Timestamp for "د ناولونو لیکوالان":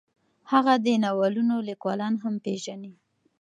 0.85-2.13